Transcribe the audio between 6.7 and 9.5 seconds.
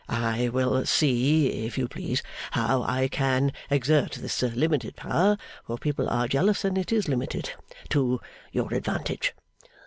it is limited), to your advantage.